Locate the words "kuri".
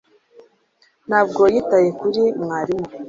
1.99-2.21